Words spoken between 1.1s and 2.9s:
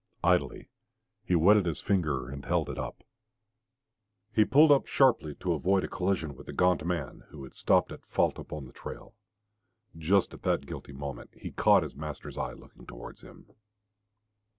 he wetted his finger, and held it